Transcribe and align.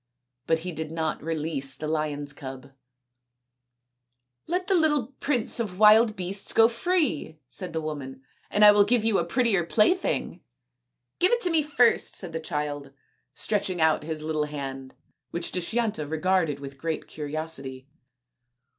But 0.47 0.59
he 0.65 0.71
did 0.71 0.89
not 0.91 1.21
release 1.21 1.75
the 1.75 1.87
lion's 1.87 2.33
cub. 2.33 2.71
SAKUNTALA 4.47 4.47
AND 4.47 4.47
DUSHYANTA 4.47 4.47
249" 4.47 4.47
Let 4.49 4.67
the 4.67 4.81
little 4.81 5.07
prince 5.19 5.59
of 5.59 5.77
wild 5.77 6.15
beasts 6.15 6.53
go 6.53 6.67
free," 6.67 7.39
said 7.47 7.71
the 7.73 7.81
woman," 7.81 8.23
and 8.49 8.65
I 8.65 8.71
will 8.71 8.83
give 8.83 9.03
you 9.05 9.19
a 9.19 9.23
prettier 9.23 9.63
plaything."" 9.63 10.41
Give 11.19 11.31
it 11.31 11.41
to 11.41 11.51
me 11.51 11.63
first/' 11.63 12.15
said 12.15 12.33
the 12.33 12.39
child, 12.39 12.89
stretching 13.35 13.79
out 13.79 14.01
his 14.01 14.23
little 14.23 14.45
hand, 14.45 14.95
which 15.29 15.51
Dushyanta 15.51 16.07
regarded 16.09 16.59
with 16.59 16.79
great 16.79 17.05
curiosity. 17.07 17.87